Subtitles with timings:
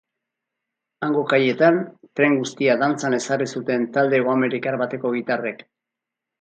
[1.07, 1.77] Hango kaietan,
[2.21, 5.67] tren guztia dantzan ezarri zuten talde hegoamerikar bateko gitarrek.